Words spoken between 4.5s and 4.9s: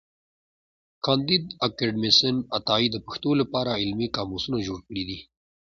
جوړ